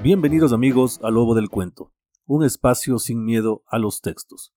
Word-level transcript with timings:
Bienvenidos 0.00 0.52
amigos 0.52 1.00
a 1.02 1.10
Lobo 1.10 1.34
del 1.34 1.50
Cuento, 1.50 1.92
un 2.24 2.44
espacio 2.44 3.00
sin 3.00 3.24
miedo 3.24 3.64
a 3.66 3.78
los 3.78 4.00
textos. 4.00 4.54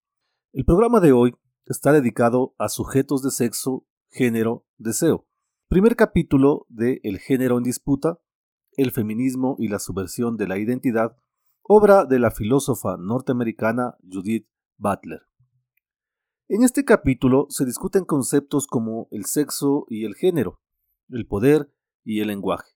El 0.53 0.65
programa 0.65 0.99
de 0.99 1.13
hoy 1.13 1.35
está 1.65 1.91
dedicado 1.91 2.53
a 2.59 2.69
sujetos 2.69 3.23
de 3.23 3.31
sexo, 3.31 3.87
género, 4.11 4.67
deseo. 4.77 5.25
Primer 5.67 5.95
capítulo 5.95 6.67
de 6.69 7.01
El 7.03 7.17
género 7.17 7.57
en 7.57 7.63
disputa, 7.63 8.19
el 8.77 8.91
feminismo 8.91 9.55
y 9.57 9.67
la 9.67 9.79
subversión 9.79 10.37
de 10.37 10.47
la 10.47 10.59
identidad, 10.59 11.17
obra 11.63 12.05
de 12.05 12.19
la 12.19 12.29
filósofa 12.29 12.97
norteamericana 12.97 13.95
Judith 14.07 14.47
Butler. 14.77 15.23
En 16.49 16.63
este 16.63 16.85
capítulo 16.85 17.47
se 17.49 17.65
discuten 17.65 18.05
conceptos 18.05 18.67
como 18.67 19.07
el 19.09 19.25
sexo 19.25 19.87
y 19.89 20.05
el 20.05 20.13
género, 20.13 20.61
el 21.09 21.25
poder 21.25 21.73
y 22.03 22.19
el 22.19 22.27
lenguaje. 22.27 22.73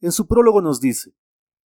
En 0.00 0.12
su 0.12 0.28
prólogo 0.28 0.62
nos 0.62 0.80
dice, 0.80 1.12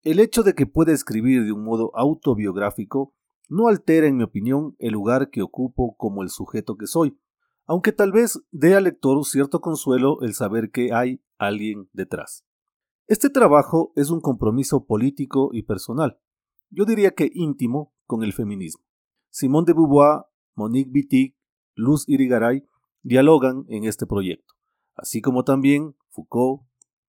el 0.02 0.18
hecho 0.18 0.42
de 0.42 0.54
que 0.54 0.66
pueda 0.66 0.92
escribir 0.92 1.44
de 1.44 1.52
un 1.52 1.64
modo 1.64 1.90
autobiográfico 1.94 3.14
no 3.48 3.68
altera, 3.68 4.06
en 4.06 4.16
mi 4.16 4.22
opinión, 4.22 4.76
el 4.78 4.92
lugar 4.92 5.30
que 5.30 5.42
ocupo 5.42 5.96
como 5.96 6.22
el 6.22 6.30
sujeto 6.30 6.76
que 6.76 6.86
soy, 6.86 7.18
aunque 7.66 7.92
tal 7.92 8.12
vez 8.12 8.40
dé 8.50 8.74
al 8.74 8.84
lector 8.84 9.24
cierto 9.24 9.60
consuelo 9.60 10.20
el 10.22 10.34
saber 10.34 10.70
que 10.70 10.92
hay 10.92 11.20
alguien 11.36 11.88
detrás. 11.92 12.44
Este 13.08 13.28
trabajo 13.28 13.92
es 13.96 14.10
un 14.10 14.20
compromiso 14.20 14.86
político 14.86 15.50
y 15.52 15.64
personal, 15.64 16.18
yo 16.70 16.84
diría 16.84 17.10
que 17.10 17.30
íntimo, 17.32 17.92
con 18.06 18.24
el 18.24 18.32
feminismo. 18.32 18.84
Simone 19.30 19.66
de 19.66 19.72
Beauvoir, 19.72 20.22
Monique 20.56 20.90
Wittig, 20.92 21.36
Luz 21.74 22.08
Irigaray 22.08 22.64
dialogan 23.02 23.64
en 23.68 23.84
este 23.84 24.06
proyecto, 24.06 24.54
así 24.94 25.20
como 25.20 25.44
también 25.44 25.94
Foucault, 26.08 26.62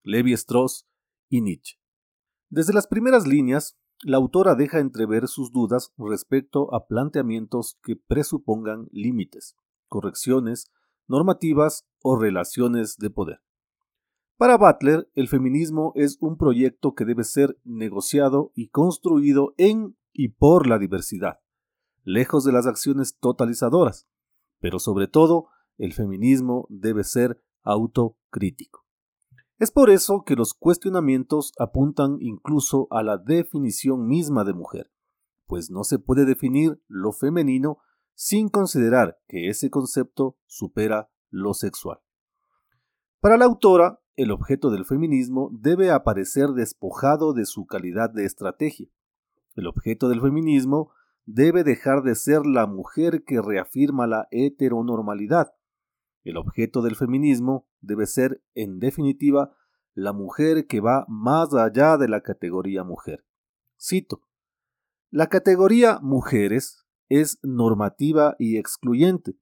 Levi 0.03 0.33
Strauss 0.33 0.87
y 1.27 1.41
Nietzsche. 1.41 1.80
Desde 2.51 2.73
las 2.73 2.85
primeras 2.85 3.25
líneas, 3.25 3.77
la 4.03 4.17
autora 4.17 4.55
deja 4.55 4.79
entrever 4.79 5.29
sus 5.29 5.53
dudas 5.53 5.93
respecto 5.97 6.75
a 6.75 6.85
planteamientos 6.85 7.79
que 7.81 7.95
presupongan 7.95 8.89
límites, 8.91 9.55
correcciones, 9.87 10.69
normativas 11.07 11.87
o 12.03 12.19
relaciones 12.19 12.97
de 12.97 13.09
poder. 13.09 13.41
Para 14.35 14.57
Butler, 14.57 15.09
el 15.15 15.29
feminismo 15.29 15.93
es 15.95 16.17
un 16.19 16.35
proyecto 16.35 16.93
que 16.93 17.05
debe 17.05 17.23
ser 17.23 17.57
negociado 17.63 18.51
y 18.53 18.67
construido 18.67 19.53
en 19.55 19.95
y 20.11 20.27
por 20.27 20.67
la 20.67 20.77
diversidad, 20.77 21.39
lejos 22.03 22.43
de 22.43 22.51
las 22.51 22.67
acciones 22.67 23.17
totalizadoras, 23.17 24.09
pero 24.59 24.77
sobre 24.79 25.07
todo, 25.07 25.47
el 25.77 25.93
feminismo 25.93 26.67
debe 26.69 27.05
ser 27.05 27.41
autocrítico. 27.63 28.80
Es 29.61 29.69
por 29.69 29.91
eso 29.91 30.23
que 30.25 30.35
los 30.35 30.55
cuestionamientos 30.55 31.53
apuntan 31.59 32.17
incluso 32.19 32.87
a 32.89 33.03
la 33.03 33.19
definición 33.19 34.07
misma 34.07 34.43
de 34.43 34.55
mujer, 34.55 34.91
pues 35.45 35.69
no 35.69 35.83
se 35.83 35.99
puede 35.99 36.25
definir 36.25 36.81
lo 36.87 37.11
femenino 37.11 37.77
sin 38.15 38.49
considerar 38.49 39.19
que 39.27 39.49
ese 39.49 39.69
concepto 39.69 40.35
supera 40.47 41.11
lo 41.29 41.53
sexual. 41.53 41.99
Para 43.19 43.37
la 43.37 43.45
autora, 43.45 44.01
el 44.15 44.31
objeto 44.31 44.71
del 44.71 44.83
feminismo 44.83 45.51
debe 45.53 45.91
aparecer 45.91 46.47
despojado 46.55 47.33
de 47.33 47.45
su 47.45 47.67
calidad 47.67 48.09
de 48.09 48.25
estrategia. 48.25 48.87
El 49.53 49.67
objeto 49.67 50.09
del 50.09 50.21
feminismo 50.21 50.91
debe 51.27 51.63
dejar 51.63 52.01
de 52.01 52.15
ser 52.15 52.47
la 52.47 52.65
mujer 52.65 53.23
que 53.25 53.39
reafirma 53.39 54.07
la 54.07 54.27
heteronormalidad 54.31 55.53
el 56.23 56.37
objeto 56.37 56.81
del 56.81 56.95
feminismo 56.95 57.67
debe 57.81 58.05
ser, 58.05 58.43
en 58.53 58.79
definitiva, 58.79 59.55
la 59.93 60.13
mujer 60.13 60.67
que 60.67 60.79
va 60.79 61.05
más 61.07 61.53
allá 61.53 61.97
de 61.97 62.07
la 62.07 62.21
categoría 62.21 62.83
mujer. 62.83 63.25
Cito, 63.79 64.21
la 65.09 65.27
categoría 65.27 65.99
mujeres 66.01 66.85
es 67.09 67.39
normativa 67.43 68.35
y 68.39 68.57
excluyente, 68.57 69.37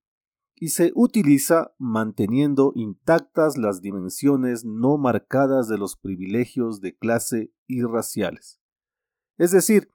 y 0.56 0.70
se 0.70 0.92
utiliza 0.96 1.74
manteniendo 1.78 2.74
intactas 2.76 3.58
las 3.58 3.82
dimensiones 3.82 4.66
no 4.66 4.98
marcadas 4.98 5.68
de 5.68 5.78
los 5.78 5.96
privilegios 5.96 6.82
de 6.82 6.98
clase 6.98 7.54
y 7.68 7.84
raciales. 7.84 8.60
Es 9.38 9.52
decir, 9.52 9.92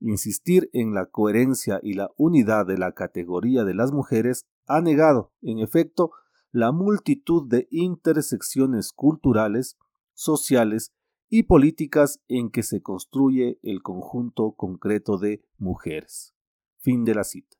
insistir 0.00 0.68
en 0.72 0.94
la 0.94 1.06
coherencia 1.06 1.78
y 1.82 1.92
la 1.92 2.10
unidad 2.16 2.66
de 2.66 2.78
la 2.78 2.92
categoría 2.92 3.64
de 3.64 3.74
las 3.74 3.92
mujeres 3.92 4.46
ha 4.66 4.80
negado, 4.80 5.32
en 5.42 5.58
efecto, 5.58 6.10
la 6.52 6.72
multitud 6.72 7.48
de 7.48 7.68
intersecciones 7.70 8.92
culturales, 8.92 9.76
sociales 10.14 10.92
y 11.28 11.44
políticas 11.44 12.20
en 12.28 12.50
que 12.50 12.62
se 12.62 12.82
construye 12.82 13.58
el 13.62 13.82
conjunto 13.82 14.52
concreto 14.52 15.16
de 15.16 15.44
mujeres. 15.58 16.34
Fin 16.78 17.04
de 17.04 17.14
la 17.14 17.24
cita. 17.24 17.56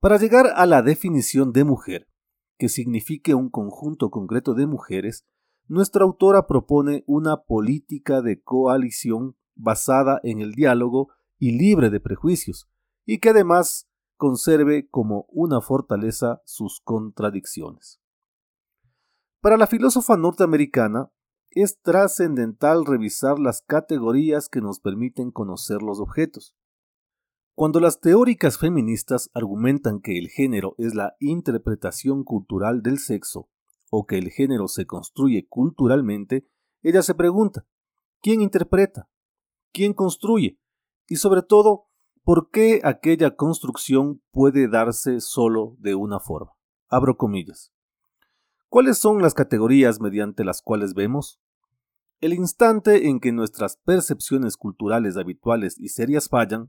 Para 0.00 0.18
llegar 0.18 0.46
a 0.54 0.66
la 0.66 0.82
definición 0.82 1.52
de 1.52 1.64
mujer, 1.64 2.08
que 2.58 2.68
signifique 2.68 3.34
un 3.34 3.48
conjunto 3.48 4.10
concreto 4.10 4.54
de 4.54 4.66
mujeres, 4.66 5.24
nuestra 5.68 6.04
autora 6.04 6.46
propone 6.46 7.04
una 7.06 7.42
política 7.44 8.20
de 8.20 8.42
coalición 8.42 9.36
basada 9.54 10.20
en 10.22 10.40
el 10.40 10.52
diálogo 10.52 11.08
y 11.38 11.56
libre 11.56 11.88
de 11.88 12.00
prejuicios, 12.00 12.68
y 13.06 13.18
que 13.18 13.30
además 13.30 13.88
conserve 14.22 14.86
como 14.88 15.26
una 15.30 15.60
fortaleza 15.60 16.42
sus 16.44 16.80
contradicciones. 16.84 18.00
Para 19.40 19.56
la 19.56 19.66
filósofa 19.66 20.16
norteamericana, 20.16 21.10
es 21.50 21.80
trascendental 21.80 22.86
revisar 22.86 23.40
las 23.40 23.62
categorías 23.62 24.48
que 24.48 24.60
nos 24.60 24.78
permiten 24.78 25.32
conocer 25.32 25.82
los 25.82 25.98
objetos. 25.98 26.54
Cuando 27.56 27.80
las 27.80 27.98
teóricas 27.98 28.58
feministas 28.58 29.28
argumentan 29.34 30.00
que 30.00 30.16
el 30.16 30.28
género 30.28 30.76
es 30.78 30.94
la 30.94 31.16
interpretación 31.18 32.22
cultural 32.22 32.80
del 32.80 33.00
sexo 33.00 33.48
o 33.90 34.06
que 34.06 34.18
el 34.18 34.30
género 34.30 34.68
se 34.68 34.86
construye 34.86 35.48
culturalmente, 35.48 36.46
ella 36.80 37.02
se 37.02 37.16
pregunta, 37.16 37.66
¿quién 38.20 38.40
interpreta? 38.40 39.10
¿Quién 39.72 39.94
construye? 39.94 40.60
Y 41.08 41.16
sobre 41.16 41.42
todo, 41.42 41.88
¿Por 42.24 42.50
qué 42.50 42.80
aquella 42.84 43.34
construcción 43.34 44.22
puede 44.30 44.68
darse 44.68 45.20
solo 45.20 45.74
de 45.80 45.96
una 45.96 46.20
forma? 46.20 46.52
Abro 46.88 47.16
comillas. 47.16 47.72
¿Cuáles 48.68 48.98
son 48.98 49.20
las 49.22 49.34
categorías 49.34 50.00
mediante 50.00 50.44
las 50.44 50.62
cuales 50.62 50.94
vemos? 50.94 51.40
El 52.20 52.32
instante 52.32 53.08
en 53.08 53.18
que 53.18 53.32
nuestras 53.32 53.76
percepciones 53.76 54.56
culturales 54.56 55.16
habituales 55.16 55.74
y 55.80 55.88
serias 55.88 56.28
fallan, 56.28 56.68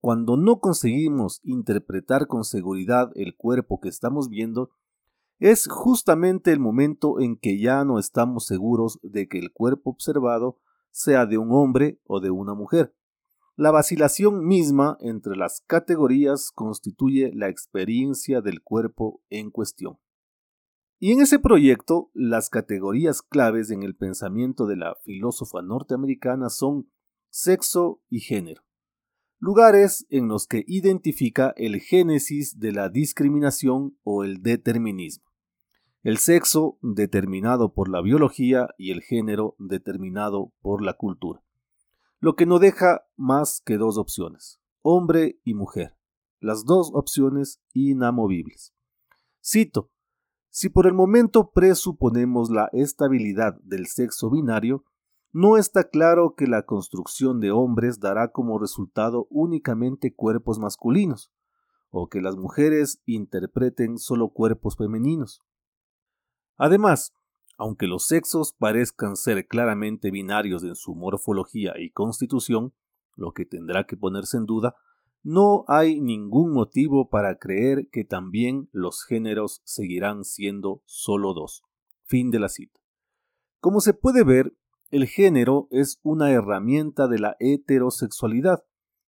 cuando 0.00 0.36
no 0.36 0.58
conseguimos 0.58 1.38
interpretar 1.44 2.26
con 2.26 2.42
seguridad 2.42 3.12
el 3.14 3.36
cuerpo 3.36 3.78
que 3.78 3.88
estamos 3.88 4.28
viendo, 4.28 4.70
es 5.38 5.68
justamente 5.68 6.50
el 6.50 6.58
momento 6.58 7.20
en 7.20 7.36
que 7.36 7.60
ya 7.60 7.84
no 7.84 8.00
estamos 8.00 8.46
seguros 8.46 8.98
de 9.02 9.28
que 9.28 9.38
el 9.38 9.52
cuerpo 9.52 9.90
observado 9.90 10.58
sea 10.90 11.24
de 11.24 11.38
un 11.38 11.52
hombre 11.52 12.00
o 12.04 12.18
de 12.18 12.30
una 12.32 12.54
mujer. 12.54 12.97
La 13.60 13.72
vacilación 13.72 14.46
misma 14.46 14.96
entre 15.00 15.34
las 15.34 15.64
categorías 15.66 16.52
constituye 16.54 17.32
la 17.34 17.48
experiencia 17.48 18.40
del 18.40 18.62
cuerpo 18.62 19.20
en 19.30 19.50
cuestión. 19.50 19.98
Y 21.00 21.10
en 21.10 21.22
ese 21.22 21.40
proyecto, 21.40 22.12
las 22.14 22.50
categorías 22.50 23.20
claves 23.20 23.72
en 23.72 23.82
el 23.82 23.96
pensamiento 23.96 24.68
de 24.68 24.76
la 24.76 24.94
filósofa 25.02 25.60
norteamericana 25.60 26.50
son 26.50 26.88
sexo 27.30 28.00
y 28.08 28.20
género, 28.20 28.62
lugares 29.40 30.06
en 30.08 30.28
los 30.28 30.46
que 30.46 30.62
identifica 30.68 31.52
el 31.56 31.80
génesis 31.80 32.60
de 32.60 32.70
la 32.70 32.88
discriminación 32.88 33.98
o 34.04 34.22
el 34.22 34.40
determinismo. 34.40 35.24
El 36.04 36.18
sexo 36.18 36.78
determinado 36.80 37.74
por 37.74 37.88
la 37.88 38.02
biología 38.02 38.68
y 38.78 38.92
el 38.92 39.02
género 39.02 39.56
determinado 39.58 40.52
por 40.60 40.80
la 40.80 40.92
cultura 40.92 41.42
lo 42.20 42.34
que 42.34 42.46
no 42.46 42.58
deja 42.58 43.02
más 43.16 43.62
que 43.64 43.76
dos 43.76 43.96
opciones, 43.98 44.60
hombre 44.82 45.40
y 45.44 45.54
mujer, 45.54 45.96
las 46.40 46.64
dos 46.64 46.90
opciones 46.92 47.60
inamovibles. 47.72 48.74
Cito, 49.44 49.90
si 50.50 50.68
por 50.68 50.86
el 50.86 50.94
momento 50.94 51.52
presuponemos 51.52 52.50
la 52.50 52.68
estabilidad 52.72 53.54
del 53.62 53.86
sexo 53.86 54.30
binario, 54.30 54.84
no 55.30 55.56
está 55.56 55.84
claro 55.84 56.34
que 56.34 56.46
la 56.46 56.64
construcción 56.64 57.38
de 57.38 57.50
hombres 57.50 58.00
dará 58.00 58.32
como 58.32 58.58
resultado 58.58 59.28
únicamente 59.30 60.14
cuerpos 60.14 60.58
masculinos, 60.58 61.30
o 61.90 62.08
que 62.08 62.20
las 62.20 62.36
mujeres 62.36 63.00
interpreten 63.06 63.98
solo 63.98 64.30
cuerpos 64.30 64.76
femeninos. 64.76 65.40
Además, 66.56 67.12
aunque 67.58 67.88
los 67.88 68.06
sexos 68.06 68.54
parezcan 68.56 69.16
ser 69.16 69.46
claramente 69.48 70.12
binarios 70.12 70.62
en 70.62 70.76
su 70.76 70.94
morfología 70.94 71.74
y 71.76 71.90
constitución, 71.90 72.72
lo 73.16 73.32
que 73.32 73.44
tendrá 73.44 73.84
que 73.84 73.96
ponerse 73.96 74.36
en 74.36 74.46
duda, 74.46 74.76
no 75.24 75.64
hay 75.66 76.00
ningún 76.00 76.52
motivo 76.52 77.10
para 77.10 77.36
creer 77.36 77.88
que 77.90 78.04
también 78.04 78.68
los 78.72 79.02
géneros 79.04 79.60
seguirán 79.64 80.24
siendo 80.24 80.82
solo 80.86 81.34
dos. 81.34 81.64
Fin 82.04 82.30
de 82.30 82.38
la 82.38 82.48
cita. 82.48 82.80
Como 83.58 83.80
se 83.80 83.92
puede 83.92 84.22
ver, 84.22 84.56
el 84.90 85.06
género 85.06 85.66
es 85.72 85.98
una 86.04 86.30
herramienta 86.30 87.08
de 87.08 87.18
la 87.18 87.36
heterosexualidad, 87.40 88.64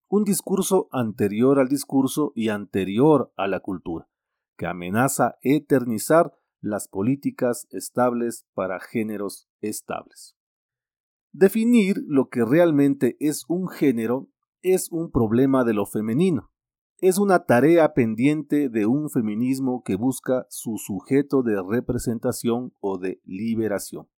un 0.08 0.24
discurso 0.24 0.88
anterior 0.90 1.60
al 1.60 1.68
discurso 1.68 2.32
y 2.34 2.48
anterior 2.48 3.32
a 3.36 3.46
la 3.46 3.60
cultura, 3.60 4.08
que 4.56 4.66
amenaza 4.66 5.38
eternizar 5.40 6.34
las 6.60 6.88
políticas 6.88 7.66
estables 7.70 8.46
para 8.54 8.80
géneros 8.80 9.48
estables. 9.60 10.36
Definir 11.32 12.02
lo 12.06 12.28
que 12.28 12.44
realmente 12.44 13.16
es 13.20 13.44
un 13.48 13.68
género 13.68 14.28
es 14.62 14.90
un 14.90 15.10
problema 15.10 15.64
de 15.64 15.74
lo 15.74 15.86
femenino. 15.86 16.50
Es 16.98 17.18
una 17.18 17.46
tarea 17.46 17.94
pendiente 17.94 18.68
de 18.68 18.86
un 18.86 19.08
feminismo 19.08 19.82
que 19.82 19.96
busca 19.96 20.46
su 20.50 20.76
sujeto 20.76 21.42
de 21.42 21.62
representación 21.62 22.74
o 22.80 22.98
de 22.98 23.20
liberación. 23.24 24.08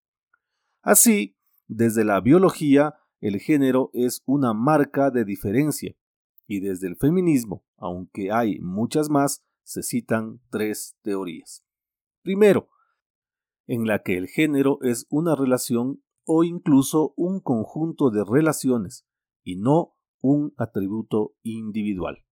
Así, 0.81 1.37
desde 1.67 2.03
la 2.03 2.19
biología, 2.19 2.95
el 3.21 3.39
género 3.39 3.89
es 3.93 4.21
una 4.25 4.53
marca 4.53 5.11
de 5.11 5.23
diferencia, 5.23 5.95
y 6.45 6.59
desde 6.59 6.87
el 6.87 6.97
feminismo, 6.97 7.63
aunque 7.77 8.31
hay 8.31 8.59
muchas 8.59 9.09
más, 9.09 9.45
se 9.63 9.81
citan 9.81 10.41
tres 10.49 10.97
teorías. 11.03 11.63
Primero, 12.23 12.69
en 13.67 13.85
la 13.85 14.01
que 14.01 14.17
el 14.17 14.27
género 14.27 14.79
es 14.81 15.05
una 15.09 15.35
relación 15.35 16.01
o 16.25 16.43
incluso 16.43 17.13
un 17.17 17.41
conjunto 17.41 18.09
de 18.09 18.23
relaciones 18.23 19.05
y 19.43 19.57
no 19.57 19.95
un 20.21 20.53
atributo 20.57 21.35
individual. 21.43 22.25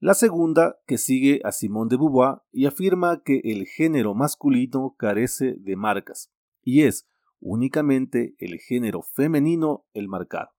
La 0.00 0.14
segunda, 0.14 0.78
que 0.86 0.98
sigue 0.98 1.40
a 1.44 1.52
Simón 1.52 1.88
de 1.88 1.96
Beauvoir 1.96 2.42
y 2.50 2.66
afirma 2.66 3.22
que 3.22 3.40
el 3.44 3.66
género 3.66 4.14
masculino 4.14 4.96
carece 4.98 5.54
de 5.58 5.76
marcas 5.76 6.32
y 6.62 6.82
es 6.82 7.08
únicamente 7.38 8.34
el 8.38 8.58
género 8.58 9.02
femenino 9.02 9.86
el 9.92 10.08
marcado. 10.08 10.50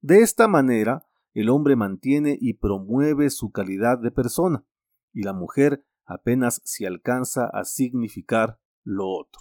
De 0.00 0.20
esta 0.20 0.48
manera, 0.48 1.06
el 1.32 1.48
hombre 1.48 1.76
mantiene 1.76 2.36
y 2.38 2.54
promueve 2.54 3.30
su 3.30 3.52
calidad 3.52 3.98
de 3.98 4.10
persona 4.10 4.66
y 5.12 5.22
la 5.22 5.32
mujer 5.32 5.86
apenas 6.04 6.60
se 6.64 6.86
alcanza 6.86 7.46
a 7.46 7.64
significar 7.64 8.58
lo 8.82 9.08
otro. 9.08 9.40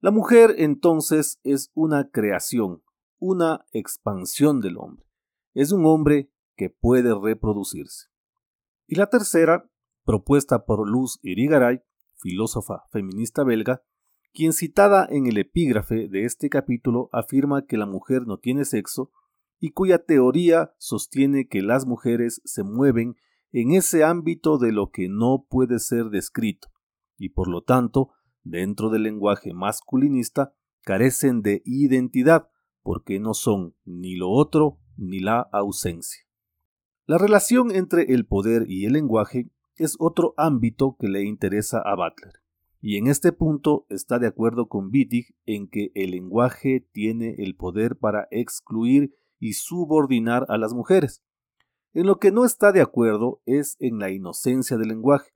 La 0.00 0.10
mujer 0.10 0.54
entonces 0.58 1.40
es 1.42 1.70
una 1.74 2.10
creación, 2.10 2.82
una 3.18 3.66
expansión 3.72 4.60
del 4.60 4.78
hombre. 4.78 5.06
Es 5.52 5.72
un 5.72 5.84
hombre 5.84 6.30
que 6.56 6.70
puede 6.70 7.14
reproducirse. 7.14 8.08
Y 8.86 8.96
la 8.96 9.08
tercera, 9.08 9.70
propuesta 10.04 10.64
por 10.64 10.88
Luz 10.88 11.18
Irigaray, 11.22 11.82
filósofa 12.16 12.84
feminista 12.90 13.44
belga, 13.44 13.82
quien 14.32 14.52
citada 14.52 15.06
en 15.10 15.26
el 15.26 15.38
epígrafe 15.38 16.08
de 16.08 16.24
este 16.24 16.48
capítulo 16.48 17.08
afirma 17.12 17.66
que 17.66 17.76
la 17.76 17.86
mujer 17.86 18.26
no 18.26 18.38
tiene 18.38 18.64
sexo 18.64 19.10
y 19.58 19.72
cuya 19.72 20.04
teoría 20.04 20.72
sostiene 20.78 21.48
que 21.48 21.62
las 21.62 21.84
mujeres 21.84 22.40
se 22.44 22.62
mueven 22.62 23.16
en 23.52 23.72
ese 23.72 24.04
ámbito 24.04 24.58
de 24.58 24.72
lo 24.72 24.90
que 24.90 25.08
no 25.08 25.46
puede 25.48 25.78
ser 25.78 26.06
descrito, 26.06 26.68
y 27.18 27.30
por 27.30 27.48
lo 27.48 27.62
tanto, 27.62 28.10
dentro 28.42 28.90
del 28.90 29.02
lenguaje 29.02 29.52
masculinista, 29.52 30.54
carecen 30.82 31.42
de 31.42 31.62
identidad, 31.64 32.48
porque 32.82 33.20
no 33.20 33.34
son 33.34 33.74
ni 33.84 34.16
lo 34.16 34.30
otro 34.30 34.78
ni 34.96 35.20
la 35.20 35.40
ausencia. 35.52 36.24
La 37.06 37.18
relación 37.18 37.74
entre 37.74 38.14
el 38.14 38.26
poder 38.26 38.64
y 38.68 38.86
el 38.86 38.92
lenguaje 38.92 39.50
es 39.76 39.96
otro 39.98 40.34
ámbito 40.36 40.96
que 40.98 41.08
le 41.08 41.24
interesa 41.24 41.80
a 41.80 41.96
Butler, 41.96 42.34
y 42.80 42.96
en 42.96 43.08
este 43.08 43.32
punto 43.32 43.86
está 43.88 44.18
de 44.18 44.28
acuerdo 44.28 44.68
con 44.68 44.90
Wittig 44.92 45.34
en 45.44 45.68
que 45.68 45.90
el 45.94 46.12
lenguaje 46.12 46.86
tiene 46.92 47.34
el 47.38 47.56
poder 47.56 47.96
para 47.96 48.28
excluir 48.30 49.14
y 49.38 49.54
subordinar 49.54 50.46
a 50.48 50.56
las 50.56 50.72
mujeres, 50.72 51.22
en 51.92 52.06
lo 52.06 52.18
que 52.18 52.30
no 52.30 52.44
está 52.44 52.72
de 52.72 52.80
acuerdo 52.80 53.40
es 53.46 53.76
en 53.80 53.98
la 53.98 54.10
inocencia 54.10 54.76
del 54.76 54.88
lenguaje, 54.88 55.32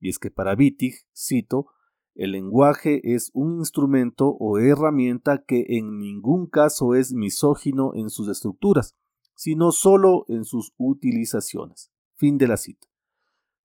y 0.00 0.08
es 0.08 0.18
que 0.18 0.30
para 0.30 0.54
Wittig, 0.54 0.94
cito, 1.14 1.68
el 2.14 2.32
lenguaje 2.32 3.14
es 3.14 3.30
un 3.34 3.58
instrumento 3.58 4.36
o 4.38 4.58
herramienta 4.58 5.42
que 5.44 5.64
en 5.68 5.98
ningún 5.98 6.46
caso 6.46 6.94
es 6.94 7.12
misógino 7.12 7.92
en 7.94 8.08
sus 8.08 8.28
estructuras, 8.28 8.96
sino 9.34 9.72
solo 9.72 10.24
en 10.28 10.44
sus 10.44 10.72
utilizaciones. 10.76 11.90
Fin 12.14 12.38
de 12.38 12.46
la 12.46 12.56
cita. 12.56 12.86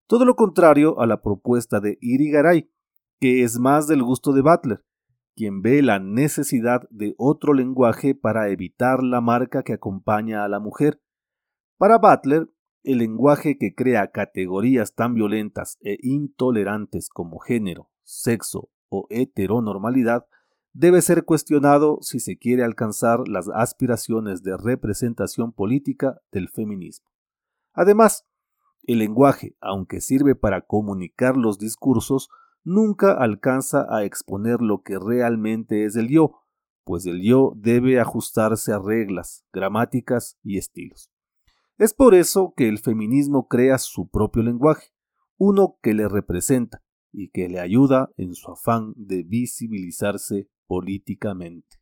Todo 0.08 0.26
lo 0.26 0.36
contrario 0.36 1.00
a 1.00 1.06
la 1.06 1.22
propuesta 1.22 1.80
de 1.80 2.00
Irigaray, 2.02 2.72
que 3.20 3.44
es 3.44 3.60
más 3.60 3.86
del 3.86 4.02
gusto 4.02 4.34
de 4.34 4.42
Butler, 4.42 4.84
quien 5.36 5.62
ve 5.62 5.84
la 5.84 6.00
necesidad 6.00 6.90
de 6.90 7.14
otro 7.18 7.54
lenguaje 7.54 8.16
para 8.16 8.50
evitar 8.50 9.04
la 9.04 9.22
marca 9.22 9.62
que 9.62 9.74
acompaña 9.74 10.44
a 10.44 10.50
la 10.50 10.60
mujer, 10.60 11.00
para 11.80 11.98
Butler, 11.98 12.52
el 12.84 12.98
lenguaje 12.98 13.58
que 13.58 13.74
crea 13.74 14.12
categorías 14.12 14.96
tan 14.96 15.14
violentas 15.14 15.78
e 15.80 15.98
intolerantes 16.02 17.08
como 17.08 17.40
género, 17.40 17.90
sexo 18.04 18.70
o 18.90 19.08
heteronormalidad 19.10 20.26
debe 20.74 21.02
ser 21.02 21.24
cuestionado 21.24 22.00
si 22.02 22.20
se 22.20 22.38
quiere 22.38 22.66
alcanzar 22.66 23.30
las 23.30 23.48
aspiraciones 23.48 24.44
de 24.44 24.58
representación 24.58 25.54
política 25.54 26.20
del 26.34 26.50
feminismo. 26.50 27.08
Además, 27.72 28.28
el 28.84 29.00
lenguaje, 29.00 29.56
aunque 29.62 30.02
sirve 30.02 30.36
para 30.36 30.64
comunicar 30.64 31.38
los 31.38 31.59
discursos, 31.59 32.30
nunca 32.66 33.14
alcanza 33.14 33.88
a 33.90 34.04
exponer 34.04 34.59
lo 34.59 34.81
que 34.81 35.00
realmente 35.00 35.86
es 35.86 35.95
el 35.95 36.09
yo, 36.09 36.42
pues 36.83 37.06
el 37.06 37.21
yo 37.21 37.54
debe 37.56 38.02
ajustarse 38.02 38.74
a 38.74 38.80
reglas, 38.80 39.45
gramáticas 39.54 40.38
y 40.44 40.57
estilos. 40.57 41.09
Es 41.80 41.94
por 41.94 42.14
eso 42.14 42.54
que 42.57 42.68
el 42.68 42.78
feminismo 42.80 43.48
crea 43.48 43.78
su 43.78 44.09
propio 44.09 44.44
lenguaje, 44.44 44.90
uno 45.38 45.78
que 45.81 45.94
le 45.94 46.09
representa 46.09 46.83
y 47.14 47.30
que 47.30 47.48
le 47.48 47.62
ayuda 47.62 48.12
en 48.18 48.33
su 48.33 48.52
afán 48.52 48.92
de 48.98 49.24
visibilizarse 49.24 50.50
políticamente. 50.68 51.79